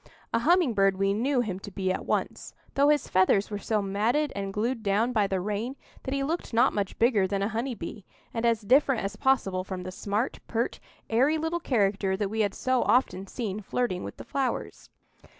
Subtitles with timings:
[0.33, 3.83] A humming bird we knew him to be at once, though his feathers were so
[3.83, 7.47] matted and glued down by the rain that he looked not much bigger than a
[7.49, 8.03] honey bee,
[8.33, 12.55] and as different as possible from the smart, pert, airy little character that we had
[12.55, 14.89] so often seen flirting with the flowers.